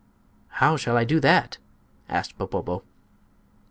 "How 0.59 0.77
shall 0.77 0.97
I 0.97 1.03
do 1.03 1.19
that?" 1.19 1.59
asked 2.09 2.35
Popopo. 2.35 2.81